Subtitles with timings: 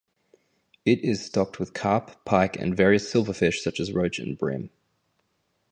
[0.83, 4.71] It is stocked with Carp, Pike and various silverfish such as Roach and Bream.